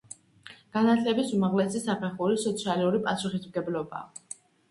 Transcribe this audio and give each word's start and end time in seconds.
განათლების 0.77 1.33
უმაღლესი 1.39 1.81
საფეხური 1.83 2.39
სოციალური 2.45 3.03
პასუხისმგებლობაა. 3.09 4.29